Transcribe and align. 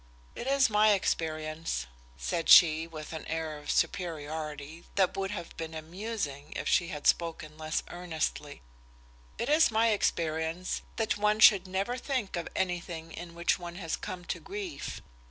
"It 0.33 0.47
is 0.47 0.67
my 0.67 0.93
experience," 0.93 1.85
said 2.17 2.49
she 2.49 2.87
with 2.87 3.13
an 3.13 3.23
air 3.27 3.59
of 3.59 3.69
superiority 3.69 4.85
that 4.95 5.15
would 5.15 5.29
have 5.29 5.55
been 5.57 5.75
amusing 5.75 6.53
if 6.55 6.67
she 6.67 6.87
had 6.87 7.05
spoken 7.05 7.55
less 7.55 7.83
earnestly 7.87 8.63
"it 9.37 9.47
is 9.47 9.69
my 9.69 9.89
experience 9.89 10.81
that 10.95 11.17
one 11.19 11.39
should 11.39 11.67
never 11.67 11.99
think 11.99 12.35
of 12.35 12.47
anything 12.55 13.11
in 13.11 13.35
which 13.35 13.59
one 13.59 13.75
has 13.75 13.95
come 13.95 14.25
to 14.25 14.39
grief. 14.39 15.03